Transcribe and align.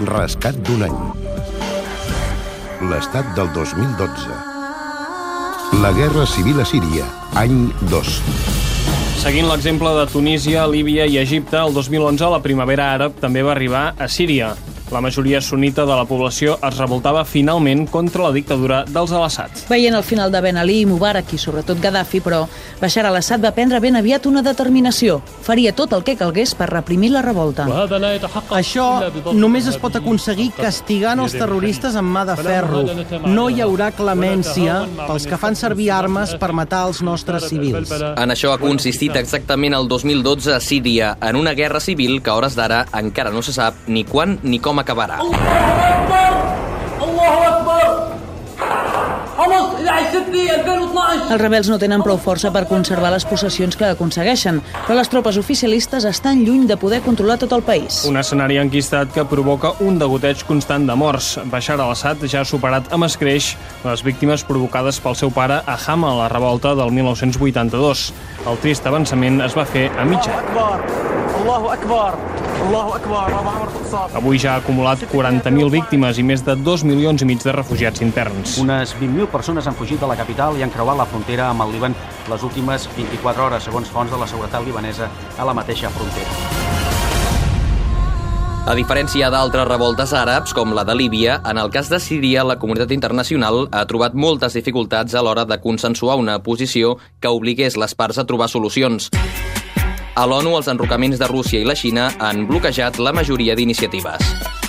Rescat 0.00 0.56
d'un 0.64 0.80
any. 0.86 1.00
L'estat 2.88 3.26
del 3.36 3.50
2012. 3.52 4.32
La 5.82 5.90
guerra 5.92 6.24
civil 6.24 6.62
a 6.62 6.64
Síria, 6.64 7.04
any 7.36 7.66
2. 7.90 8.14
Seguint 9.20 9.50
l'exemple 9.50 9.92
de 9.98 10.06
Tunísia, 10.08 10.64
Líbia 10.64 11.04
i 11.04 11.18
Egipte, 11.20 11.60
el 11.60 11.76
2011 11.76 12.32
la 12.32 12.40
primavera 12.40 12.88
àrab 12.94 13.20
també 13.20 13.44
va 13.44 13.52
arribar 13.52 13.90
a 14.00 14.08
Síria. 14.08 14.54
La 14.90 15.00
majoria 15.00 15.40
sunita 15.40 15.84
de 15.86 15.94
la 15.94 16.04
població 16.04 16.56
es 16.66 16.78
revoltava 16.80 17.22
finalment 17.24 17.84
contra 17.86 18.24
la 18.24 18.32
dictadura 18.34 18.80
dels 18.90 19.12
al-Assad. 19.14 19.60
Veient 19.70 19.94
el 19.94 20.02
final 20.02 20.32
de 20.34 20.40
Ben 20.42 20.56
Ali, 20.58 20.80
Mubarak 20.86 21.30
i 21.30 21.38
sobretot 21.38 21.78
Gaddafi, 21.78 22.18
però 22.24 22.40
Bashar 22.80 23.04
al-Assad 23.06 23.44
va 23.44 23.52
prendre 23.54 23.78
ben 23.78 23.94
aviat 23.94 24.26
una 24.26 24.42
determinació. 24.42 25.20
Faria 25.46 25.70
tot 25.78 25.94
el 25.94 26.02
que 26.02 26.16
calgués 26.18 26.56
per 26.58 26.66
reprimir 26.72 27.12
la 27.14 27.22
revolta. 27.22 27.68
Això 28.58 28.88
només 29.30 29.68
es 29.70 29.78
pot 29.78 29.94
aconseguir 30.00 30.48
castigant 30.56 31.22
els 31.22 31.38
terroristes 31.38 31.94
amb 31.94 32.10
mà 32.16 32.24
de 32.26 32.36
ferro. 32.40 32.82
No 33.30 33.46
hi 33.46 33.62
haurà 33.62 33.92
clemència 33.94 34.80
pels 35.04 35.28
que 35.30 35.38
fan 35.38 35.54
servir 35.54 35.92
armes 35.94 36.34
per 36.40 36.50
matar 36.56 36.82
els 36.88 37.02
nostres 37.06 37.46
civils. 37.52 37.94
En 38.10 38.34
això 38.34 38.50
ha 38.50 38.58
consistit 38.58 39.14
exactament 39.20 39.78
el 39.78 39.86
2012 39.86 40.56
a 40.56 40.60
Síria, 40.60 41.14
en 41.22 41.38
una 41.38 41.54
guerra 41.54 41.78
civil 41.78 42.18
que 42.24 42.34
a 42.34 42.38
hores 42.40 42.58
d'ara 42.58 42.82
encara 42.98 43.30
no 43.30 43.46
se 43.46 43.54
sap 43.54 43.86
ni 43.86 44.02
quan 44.02 44.40
ni 44.42 44.58
com 44.58 44.79
acabarà. 44.80 45.20
Els 51.30 51.40
rebels 51.40 51.68
no 51.70 51.76
tenen 51.80 52.02
prou 52.04 52.18
força 52.20 52.50
per 52.52 52.64
conservar 52.68 53.12
les 53.14 53.24
possessions 53.24 53.76
que 53.78 53.86
aconsegueixen, 53.94 54.58
però 54.86 54.96
les 54.98 55.10
tropes 55.10 55.38
oficialistes 55.40 56.04
estan 56.08 56.42
lluny 56.44 56.66
de 56.68 56.76
poder 56.80 57.00
controlar 57.06 57.38
tot 57.40 57.54
el 57.56 57.62
país. 57.66 58.02
Un 58.10 58.18
escenari 58.20 58.58
enquistat 58.60 59.14
que 59.14 59.24
provoca 59.30 59.72
un 59.86 59.98
degoteig 60.02 60.44
constant 60.48 60.86
de 60.90 60.98
morts. 60.98 61.32
Bashar 61.52 61.78
al-Assad 61.78 62.26
ja 62.26 62.42
ha 62.42 62.48
superat 62.48 62.92
amb 62.92 63.06
escreix 63.08 63.54
les 63.86 64.04
víctimes 64.04 64.44
provocades 64.44 65.00
pel 65.00 65.16
seu 65.16 65.32
pare 65.34 65.62
a 65.64 65.78
Hama 65.86 66.12
a 66.12 66.20
la 66.24 66.28
revolta 66.32 66.74
del 66.74 66.92
1982. 67.00 68.06
El 68.50 68.62
trist 68.62 68.86
avançament 68.90 69.40
es 69.46 69.56
va 69.56 69.64
fer 69.64 69.88
a 69.96 70.04
mitja. 70.04 70.34
Allahu 70.42 70.74
Akbar! 70.76 71.30
Allahu 71.40 71.76
Akbar! 71.78 72.49
Avui 74.14 74.38
ja 74.38 74.54
ha 74.54 74.60
acumulat 74.60 75.02
40.000 75.12 75.70
víctimes 75.72 76.18
i 76.20 76.24
més 76.26 76.44
de 76.44 76.54
2 76.56 76.84
milions 76.84 77.22
i 77.22 77.28
mig 77.28 77.42
de 77.42 77.54
refugiats 77.56 78.04
interns. 78.04 78.58
Unes 78.62 78.94
20.000 79.00 79.30
persones 79.32 79.66
han 79.66 79.76
fugit 79.78 80.00
de 80.00 80.10
la 80.10 80.18
capital 80.18 80.58
i 80.58 80.64
han 80.66 80.72
creuat 80.74 80.98
la 81.00 81.08
frontera 81.08 81.48
amb 81.50 81.64
el 81.66 81.72
Líban 81.76 81.96
les 82.30 82.42
últimes 82.46 82.88
24 82.96 83.46
hores, 83.46 83.64
segons 83.64 83.88
fonts 83.90 84.12
de 84.12 84.20
la 84.20 84.28
seguretat 84.28 84.64
libanesa 84.66 85.08
a 85.38 85.48
la 85.48 85.56
mateixa 85.56 85.90
frontera. 85.90 86.78
A 88.70 88.74
diferència 88.76 89.30
d'altres 89.32 89.66
revoltes 89.66 90.12
àrabs, 90.14 90.52
com 90.54 90.74
la 90.76 90.84
de 90.86 90.94
Líbia, 90.94 91.40
en 91.48 91.58
el 91.58 91.72
cas 91.74 91.88
de 91.90 91.98
Síria, 91.98 92.44
la 92.44 92.58
comunitat 92.60 92.92
internacional 92.94 93.64
ha 93.72 93.86
trobat 93.88 94.14
moltes 94.14 94.54
dificultats 94.54 95.16
a 95.16 95.24
l'hora 95.24 95.46
de 95.48 95.58
consensuar 95.64 96.20
una 96.20 96.38
posició 96.44 96.98
que 97.18 97.32
obligués 97.32 97.80
les 97.80 97.96
parts 97.96 98.20
a 98.20 98.26
trobar 98.28 98.52
solucions. 98.52 99.10
A 100.18 100.26
l'ONU, 100.26 100.56
els 100.58 100.70
enrocaments 100.72 101.20
de 101.20 101.28
Rússia 101.30 101.60
i 101.60 101.68
la 101.68 101.76
Xina 101.78 102.08
han 102.18 102.46
bloquejat 102.48 102.98
la 102.98 103.14
majoria 103.14 103.54
d'iniciatives. 103.54 104.59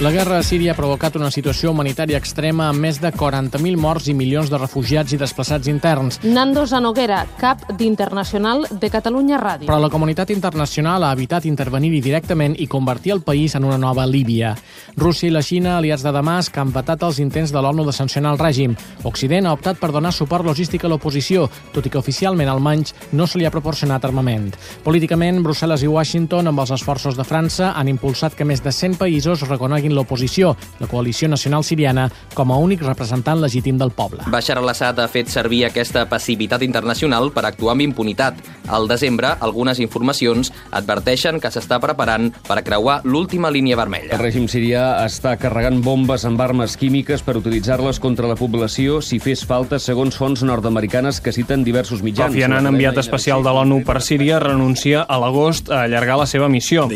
La 0.00 0.12
guerra 0.12 0.38
a 0.38 0.44
Síria 0.46 0.70
ha 0.70 0.78
provocat 0.78 1.16
una 1.18 1.26
situació 1.34 1.72
humanitària 1.72 2.20
extrema 2.22 2.68
amb 2.70 2.78
més 2.84 3.00
de 3.02 3.10
40.000 3.10 3.80
morts 3.82 4.04
i 4.06 4.12
milions 4.14 4.46
de 4.46 4.58
refugiats 4.60 5.10
i 5.10 5.16
desplaçats 5.18 5.66
interns. 5.66 6.20
Nando 6.22 6.62
Zanoguera, 6.70 7.24
cap 7.40 7.64
d'Internacional 7.80 8.62
de 8.70 8.90
Catalunya 8.94 9.40
Ràdio. 9.42 9.66
Però 9.66 9.80
la 9.82 9.90
comunitat 9.90 10.30
internacional 10.30 11.02
ha 11.02 11.10
evitat 11.16 11.48
intervenir-hi 11.50 11.98
directament 12.04 12.54
i 12.62 12.68
convertir 12.70 13.16
el 13.16 13.24
país 13.26 13.56
en 13.58 13.66
una 13.66 13.74
nova 13.74 14.04
Líbia. 14.06 14.52
Rússia 14.94 15.32
i 15.32 15.32
la 15.34 15.42
Xina, 15.42 15.72
aliats 15.80 16.06
de 16.06 16.12
Damasc, 16.14 16.54
han 16.62 16.70
vetat 16.70 17.02
els 17.02 17.18
intents 17.18 17.50
de 17.50 17.58
l'ONU 17.58 17.88
de 17.90 17.96
sancionar 17.98 18.36
el 18.36 18.38
règim. 18.38 18.78
Occident 19.02 19.50
ha 19.50 19.56
optat 19.58 19.82
per 19.82 19.90
donar 19.90 20.14
suport 20.14 20.46
logístic 20.46 20.86
a 20.86 20.92
l'oposició, 20.94 21.48
tot 21.74 21.90
i 21.90 21.90
que 21.90 21.98
oficialment 21.98 22.54
almenys 22.54 22.94
no 23.18 23.26
se 23.26 23.42
li 23.42 23.50
ha 23.50 23.54
proporcionat 23.54 24.06
armament. 24.06 24.54
Políticament, 24.86 25.42
Brussel·les 25.42 25.82
i 25.82 25.90
Washington, 25.90 26.46
amb 26.46 26.62
els 26.62 26.76
esforços 26.78 27.18
de 27.18 27.26
França, 27.26 27.74
han 27.74 27.90
impulsat 27.90 28.38
que 28.38 28.46
més 28.46 28.62
de 28.62 28.70
100 28.70 28.94
països 29.02 29.42
reconeguin 29.50 29.87
l'oposició, 29.94 30.54
la 30.80 30.88
coalició 30.90 31.28
nacional 31.28 31.64
siriana, 31.64 32.08
com 32.34 32.52
a 32.52 32.58
únic 32.58 32.82
representant 32.86 33.40
legítim 33.42 33.78
del 33.78 33.92
poble. 33.92 34.24
Bashar 34.32 34.58
al-Assad 34.58 35.00
ha 35.00 35.08
fet 35.08 35.30
servir 35.32 35.64
aquesta 35.66 36.06
passivitat 36.10 36.62
internacional 36.66 37.32
per 37.34 37.46
actuar 37.48 37.76
amb 37.76 37.86
impunitat. 37.86 38.40
Al 38.68 38.88
desembre, 38.88 39.32
algunes 39.40 39.80
informacions 39.80 40.52
adverteixen 40.76 41.40
que 41.40 41.50
s'està 41.52 41.80
preparant 41.80 42.28
per 42.46 42.60
creuar 42.66 43.00
l'última 43.04 43.50
línia 43.50 43.78
vermella. 43.78 44.14
El 44.16 44.24
règim 44.24 44.48
sirià 44.50 45.04
està 45.06 45.36
carregant 45.40 45.80
bombes 45.84 46.24
amb 46.28 46.40
armes 46.44 46.76
químiques 46.76 47.24
per 47.24 47.38
utilitzar-les 47.40 48.00
contra 48.02 48.28
la 48.28 48.36
població 48.38 49.00
si 49.04 49.18
fes 49.22 49.44
falta, 49.48 49.78
segons 49.80 50.16
fonts 50.18 50.42
nord-americanes 50.44 51.22
que 51.24 51.32
citen 51.32 51.64
diversos 51.64 52.02
mitjans. 52.04 52.32
Kofi 52.32 52.44
Annan, 52.44 52.68
enviat 52.72 52.98
especial 53.00 53.44
de 53.46 53.54
l'ONU 53.54 53.80
per 53.86 54.00
Síria, 54.04 54.38
renuncia 54.42 55.02
a 55.02 55.18
l'agost 55.20 55.70
a 55.72 55.84
allargar 55.86 56.18
la 56.20 56.26
seva 56.28 56.48
missió. 56.52 56.88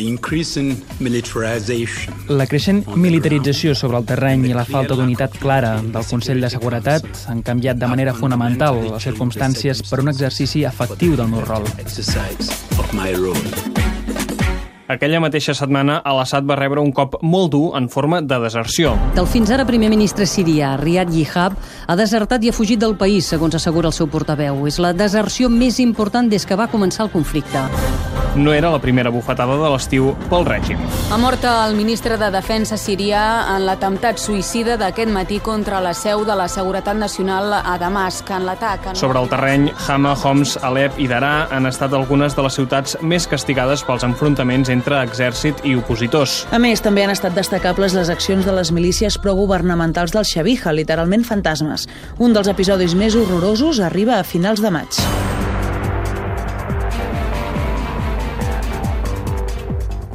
La 2.29 2.47
creixent 2.51 2.82
militarització 2.97 3.75
sobre 3.75 3.99
el 3.99 4.07
terreny 4.09 4.47
i 4.51 4.55
la 4.57 4.65
falta 4.69 4.97
d'unitat 4.99 5.39
clara 5.41 5.77
del 5.83 6.07
Consell 6.09 6.41
de 6.43 6.51
Seguretat 6.53 7.07
han 7.31 7.43
canviat 7.47 7.81
de 7.81 7.91
manera 7.91 8.15
fonamental 8.15 8.81
les 8.91 9.07
circumstàncies 9.09 9.85
per 9.89 10.01
un 10.03 10.13
exercici 10.13 10.65
efectiu 10.69 11.17
del 11.17 11.31
meu 11.33 11.45
rol. 11.47 11.67
Aquella 14.93 15.23
mateixa 15.25 15.55
setmana, 15.57 16.03
Al-Assad 16.05 16.45
va 16.45 16.57
rebre 16.59 16.83
un 16.83 16.91
cop 16.93 17.17
molt 17.23 17.53
dur 17.55 17.71
en 17.79 17.89
forma 17.89 18.21
de 18.21 18.39
deserció. 18.43 18.93
El 19.17 19.29
fins 19.31 19.53
ara 19.55 19.65
primer 19.65 19.89
ministre 19.89 20.27
sirià, 20.29 20.75
Riyad 20.77 21.13
Yihab, 21.15 21.57
ha 21.87 21.97
desertat 21.97 22.45
i 22.45 22.53
ha 22.53 22.57
fugit 22.57 22.83
del 22.83 22.99
país, 23.01 23.31
segons 23.33 23.57
assegura 23.57 23.89
el 23.89 23.97
seu 23.97 24.11
portaveu. 24.13 24.67
És 24.69 24.83
la 24.83 24.93
deserció 24.93 25.49
més 25.49 25.81
important 25.81 26.29
des 26.29 26.45
que 26.45 26.59
va 26.59 26.69
començar 26.69 27.07
el 27.07 27.15
conflicte. 27.15 27.65
No 28.35 28.55
era 28.55 28.71
la 28.71 28.79
primera 28.81 29.11
bufetada 29.13 29.59
de 29.61 29.71
l'estiu 29.75 30.15
pel 30.31 30.47
règim. 30.49 30.79
Ha 31.13 31.19
mort 31.21 31.43
el 31.45 31.75
ministre 31.77 32.17
de 32.17 32.31
Defensa 32.33 32.79
sirià 32.81 33.25
en 33.53 33.67
l'atemptat 33.67 34.17
suïcida 34.17 34.79
d'aquest 34.81 35.13
matí 35.13 35.41
contra 35.45 35.83
la 35.85 35.93
seu 35.93 36.25
de 36.25 36.37
la 36.39 36.47
Seguretat 36.49 36.97
Nacional 36.97 37.53
a 37.53 37.77
Damasc, 37.79 38.31
en 38.33 38.47
l'atac... 38.49 38.89
En... 38.89 38.97
Sobre 38.97 39.21
el 39.21 39.29
terreny, 39.29 39.69
Hama, 39.87 40.15
Homs, 40.17 40.57
Alep 40.65 40.97
i 40.97 41.11
Darà 41.11 41.49
han 41.53 41.69
estat 41.69 41.93
algunes 41.93 42.33
de 42.33 42.47
les 42.47 42.57
ciutats 42.57 42.97
més 43.03 43.29
castigades 43.29 43.85
pels 43.85 44.09
enfrontaments 44.09 44.73
entre 44.73 45.03
exèrcit 45.05 45.61
i 45.69 45.77
opositors. 45.77 46.47
A 46.57 46.63
més, 46.63 46.81
també 46.81 47.05
han 47.05 47.13
estat 47.13 47.37
destacables 47.37 47.93
les 47.99 48.09
accions 48.09 48.49
de 48.49 48.57
les 48.57 48.73
milícies 48.73 49.21
progovernamentals 49.21 50.17
del 50.17 50.25
Xavija, 50.25 50.73
literalment 50.73 51.29
fantasmes. 51.29 51.85
Un 52.17 52.33
dels 52.33 52.49
episodis 52.49 52.97
més 52.97 53.13
horrorosos 53.13 53.85
arriba 53.85 54.17
a 54.17 54.25
finals 54.25 54.65
de 54.65 54.73
maig. 54.73 55.05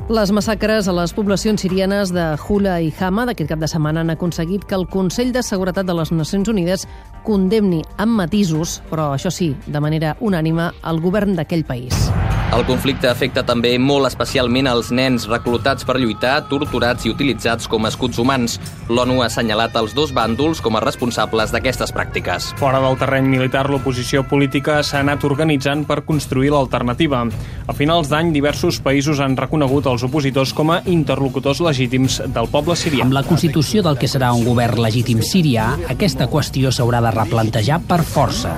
Les 0.08 0.32
massacres 0.32 0.88
a 0.88 0.94
les 0.96 1.12
poblacions 1.12 1.60
sirianes 1.60 2.14
de 2.16 2.24
Hula 2.40 2.78
i 2.80 2.94
Hama 2.96 3.26
d'aquest 3.28 3.50
cap 3.52 3.60
de 3.60 3.68
setmana 3.68 4.06
han 4.06 4.14
aconseguit 4.14 4.64
que 4.64 4.78
el 4.80 4.88
Consell 4.88 5.34
de 5.36 5.44
Seguretat 5.44 5.84
de 5.90 5.98
les 5.98 6.14
Nacions 6.16 6.48
Unides 6.48 6.88
condemni 7.28 7.82
amb 8.00 8.16
matisos, 8.16 8.78
però 8.88 9.10
això 9.18 9.28
sí, 9.28 9.52
de 9.68 9.84
manera 9.84 10.16
unànima, 10.24 10.72
el 10.88 11.04
govern 11.04 11.36
d'aquell 11.36 11.68
país. 11.68 12.08
El 12.56 12.64
conflicte 12.64 13.10
afecta 13.12 13.42
també 13.44 13.74
molt 13.76 14.08
especialment 14.08 14.70
els 14.72 14.88
nens 14.96 15.26
reclutats 15.28 15.84
per 15.86 15.98
lluitar, 16.00 16.46
torturats 16.48 17.04
i 17.04 17.12
utilitzats 17.12 17.68
com 17.68 17.84
a 17.84 17.90
escuts 17.92 18.22
humans. 18.24 18.56
L'ONU 18.88 19.18
ha 19.20 19.26
assenyalat 19.28 19.76
els 19.76 19.92
dos 19.94 20.14
bàndols 20.16 20.62
com 20.64 20.78
a 20.80 20.82
responsables 20.82 21.52
d'aquestes 21.52 21.92
pràctiques. 21.94 22.54
Fora 22.58 22.80
del 22.80 22.96
terreny 22.98 23.28
militar, 23.28 23.66
l'oposició 23.70 24.24
política 24.24 24.78
s'ha 24.80 25.02
anat 25.04 25.26
organitzant 25.28 25.84
per 25.86 26.06
construir 26.08 26.54
l'alternativa. 26.56 27.26
A 27.68 27.76
finals 27.76 28.08
d'any, 28.08 28.32
diversos 28.32 28.80
països 28.80 29.20
han 29.20 29.36
reconegut 29.38 29.92
els 29.92 30.08
opositors 30.08 30.56
com 30.56 30.72
a 30.72 30.80
interlocutors 30.88 31.60
legítims 31.60 32.22
del 32.32 32.48
poble 32.48 32.80
sirià. 32.80 33.04
Amb 33.04 33.18
la 33.20 33.26
constitució 33.28 33.84
del 33.84 34.00
que 34.00 34.08
serà 34.08 34.32
un 34.32 34.48
govern 34.48 34.80
legítim 34.88 35.20
sirià, 35.20 35.74
aquesta 35.92 36.30
qüestió 36.32 36.72
s'haurà 36.72 37.04
de 37.04 37.12
replantejar 37.12 37.84
per 37.92 38.00
força. 38.08 38.56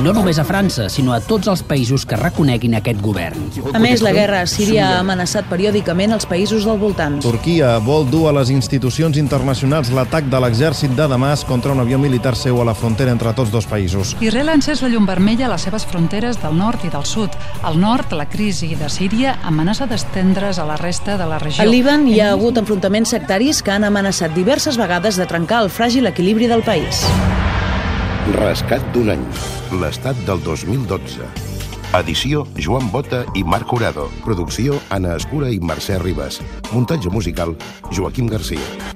No 0.00 0.16
només 0.16 0.40
a 0.40 0.48
França, 0.48 0.88
sinó 0.88 1.12
a 1.12 1.20
tots 1.20 1.52
els 1.52 1.60
països 1.60 1.81
que 2.06 2.16
reconeguin 2.16 2.76
aquest 2.78 3.00
govern. 3.02 3.48
A 3.74 3.80
més, 3.82 4.02
la 4.04 4.12
guerra 4.14 4.42
a 4.42 4.46
Síria 4.50 4.86
ha 4.88 5.00
amenaçat 5.00 5.48
periòdicament 5.50 6.14
els 6.14 6.26
països 6.30 6.66
del 6.68 6.78
voltant. 6.78 7.18
Turquia 7.24 7.74
vol 7.82 8.06
dur 8.10 8.28
a 8.30 8.34
les 8.38 8.52
institucions 8.54 9.18
internacionals 9.20 9.90
l'atac 9.94 10.28
de 10.30 10.40
l'exèrcit 10.44 10.94
de 10.96 11.08
Damasc 11.10 11.46
contra 11.48 11.72
un 11.72 11.82
avió 11.82 11.98
militar 11.98 12.34
seu 12.36 12.60
a 12.62 12.66
la 12.68 12.74
frontera 12.74 13.12
entre 13.12 13.32
tots 13.34 13.50
dos 13.50 13.66
països. 13.66 14.16
Israel 14.20 14.52
ha 14.52 14.56
encès 14.58 14.82
la 14.82 14.90
llum 14.92 15.06
vermella 15.08 15.48
a 15.48 15.52
les 15.54 15.66
seves 15.66 15.86
fronteres 15.88 16.40
del 16.42 16.56
nord 16.58 16.84
i 16.86 16.92
del 16.92 17.06
sud. 17.08 17.34
Al 17.62 17.80
nord, 17.80 18.12
la 18.12 18.28
crisi 18.30 18.74
de 18.78 18.90
Síria 18.92 19.38
amenaça 19.42 19.86
d'estendre's 19.90 20.58
a 20.58 20.66
la 20.68 20.78
resta 20.80 21.18
de 21.18 21.26
la 21.26 21.38
regió. 21.42 21.62
Al 21.62 21.72
Líban 21.74 22.06
hi 22.08 22.20
ha 22.20 22.32
hagut 22.32 22.58
enfrontaments 22.62 23.14
sectaris 23.16 23.62
que 23.62 23.74
han 23.74 23.84
amenaçat 23.88 24.34
diverses 24.34 24.78
vegades 24.80 25.18
de 25.20 25.26
trencar 25.26 25.62
el 25.66 25.72
fràgil 25.72 26.08
equilibri 26.10 26.50
del 26.50 26.62
país. 26.66 27.04
Rescat 28.38 28.84
d'un 28.94 29.16
any. 29.16 29.24
L'estat 29.80 30.18
del 30.28 30.44
2012. 30.44 31.51
Edició 31.92 32.46
Joan 32.56 32.86
Bota 32.90 33.18
i 33.36 33.42
Marc 33.44 33.66
Curado. 33.68 34.06
Producció 34.24 34.78
Anna 34.88 35.12
Escura 35.18 35.50
i 35.52 35.58
Mercè 35.60 35.98
Ribas. 36.00 36.40
Muntatge 36.72 37.12
musical 37.12 37.52
Joaquim 37.92 38.32
Garcia. 38.32 38.92